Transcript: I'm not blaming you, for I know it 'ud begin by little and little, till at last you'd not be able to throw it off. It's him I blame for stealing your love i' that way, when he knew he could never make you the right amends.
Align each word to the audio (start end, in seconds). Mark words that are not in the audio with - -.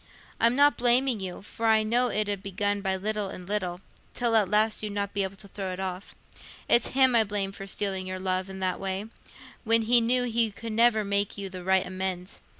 I'm 0.39 0.55
not 0.55 0.77
blaming 0.77 1.19
you, 1.19 1.43
for 1.43 1.67
I 1.67 1.83
know 1.83 2.07
it 2.07 2.27
'ud 2.27 2.41
begin 2.41 2.81
by 2.81 2.95
little 2.95 3.29
and 3.29 3.47
little, 3.47 3.81
till 4.15 4.35
at 4.35 4.49
last 4.49 4.81
you'd 4.81 4.93
not 4.93 5.13
be 5.13 5.21
able 5.21 5.35
to 5.35 5.47
throw 5.47 5.71
it 5.73 5.79
off. 5.79 6.15
It's 6.67 6.87
him 6.97 7.15
I 7.15 7.23
blame 7.23 7.51
for 7.51 7.67
stealing 7.67 8.07
your 8.07 8.17
love 8.17 8.49
i' 8.49 8.53
that 8.53 8.79
way, 8.79 9.05
when 9.63 9.83
he 9.83 10.01
knew 10.01 10.23
he 10.23 10.49
could 10.49 10.73
never 10.73 11.03
make 11.03 11.37
you 11.37 11.49
the 11.51 11.63
right 11.63 11.85
amends. 11.85 12.41